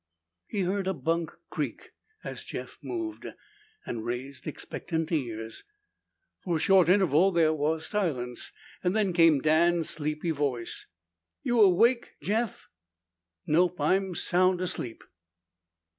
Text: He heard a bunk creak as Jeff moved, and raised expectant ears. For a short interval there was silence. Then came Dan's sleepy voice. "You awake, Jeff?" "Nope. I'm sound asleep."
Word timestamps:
He 0.47 0.61
heard 0.61 0.87
a 0.87 0.95
bunk 0.95 1.31
creak 1.51 1.91
as 2.23 2.43
Jeff 2.43 2.79
moved, 2.81 3.27
and 3.85 4.03
raised 4.03 4.47
expectant 4.47 5.11
ears. 5.11 5.63
For 6.43 6.55
a 6.55 6.59
short 6.59 6.89
interval 6.89 7.31
there 7.31 7.53
was 7.53 7.85
silence. 7.85 8.51
Then 8.81 9.13
came 9.13 9.41
Dan's 9.41 9.91
sleepy 9.91 10.31
voice. 10.31 10.87
"You 11.43 11.61
awake, 11.61 12.15
Jeff?" 12.19 12.67
"Nope. 13.45 13.79
I'm 13.79 14.15
sound 14.15 14.59
asleep." 14.59 15.03